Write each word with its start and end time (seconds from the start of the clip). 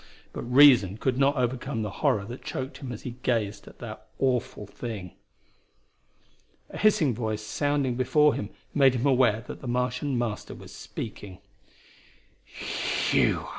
But 0.33 0.51
reason 0.51 0.97
could 0.97 1.19
not 1.19 1.35
overcome 1.35 1.83
the 1.83 1.91
horror 2.01 2.25
that 2.25 2.43
choked 2.43 2.77
him 2.77 2.91
as 2.91 3.03
he 3.03 3.17
gazed 3.21 3.67
at 3.67 3.77
the 3.77 3.99
awful 4.17 4.65
thing. 4.65 5.11
A 6.71 6.77
hissing 6.79 7.13
voice 7.13 7.43
sounding 7.43 7.93
before 7.93 8.33
him 8.33 8.49
made 8.73 8.95
him 8.95 9.05
aware 9.05 9.43
that 9.45 9.61
the 9.61 9.67
Martian 9.67 10.17
Master 10.17 10.55
was 10.55 10.73
speaking. 10.73 11.37